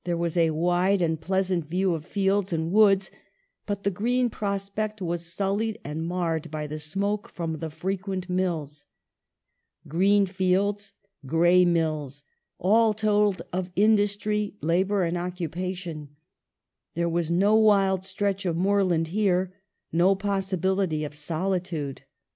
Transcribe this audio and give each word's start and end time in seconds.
75 0.03 0.19
was 0.19 0.37
a 0.37 0.49
wide 0.49 1.01
and 1.03 1.21
pleasant 1.21 1.65
view 1.69 1.93
of 1.93 2.03
fields 2.07 2.51
and 2.51 2.71
woods; 2.71 3.11
but 3.67 3.83
the 3.83 3.91
green 3.91 4.31
prospect 4.31 4.99
was 4.99 5.31
sullied 5.31 5.77
and 5.83 6.03
marred 6.07 6.49
by 6.49 6.65
the 6.65 6.79
smoke 6.79 7.29
from 7.29 7.59
the 7.59 7.69
frequent 7.69 8.27
mills. 8.27 8.85
Green 9.87 10.25
fields, 10.25 10.93
gray 11.27 11.65
mills, 11.65 12.23
all 12.57 12.95
told 12.95 13.43
of 13.53 13.69
industry, 13.75 14.55
labor, 14.59 15.05
occupation. 15.05 16.09
There 16.95 17.07
was 17.07 17.29
no 17.29 17.53
wild 17.53 18.03
stretch 18.03 18.43
of 18.43 18.57
moorland 18.57 19.09
here, 19.09 19.53
no 19.91 20.15
possibility 20.15 21.03
of 21.03 21.13
solitude. 21.13 22.01